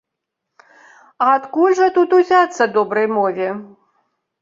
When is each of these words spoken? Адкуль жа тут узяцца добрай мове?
Адкуль 1.33 1.77
жа 1.81 1.91
тут 1.99 2.09
узяцца 2.19 2.71
добрай 2.79 3.07
мове? 3.17 3.47